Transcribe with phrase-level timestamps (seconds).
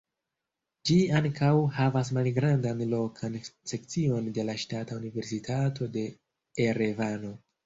[0.89, 3.37] Ĝi ankaŭ havas malgrandan lokan
[3.73, 6.09] sekcion de la Ŝtata Universitato de
[6.67, 7.35] Erevano.